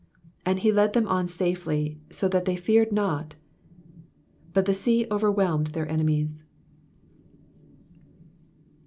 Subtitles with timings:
[0.45, 3.35] 53 And he led them on safely, so that they feared not:
[4.51, 6.43] but the sea overwhelmed their enemies.